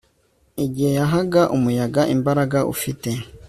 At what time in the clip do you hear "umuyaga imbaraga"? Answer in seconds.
1.55-2.59